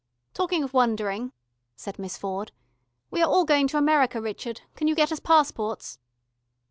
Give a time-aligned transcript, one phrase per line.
[0.33, 1.31] "Talking of wandering,"
[1.75, 2.51] said Miss Ford.
[3.11, 4.61] "We are all going to America, Richard.
[4.75, 5.99] Can you get us passports?"